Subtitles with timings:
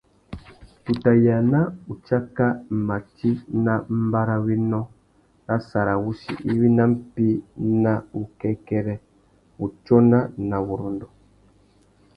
[0.83, 1.59] Tu tà yāna
[1.95, 2.45] utsáka
[2.89, 3.29] mati
[3.67, 3.73] nà
[4.05, 4.79] mbarrawénô
[5.47, 7.25] râ sarawussi iwí nà mpí
[7.83, 8.95] ná wukêkêrê,
[9.61, 10.19] wutsôna
[10.49, 11.07] na wurrôndô.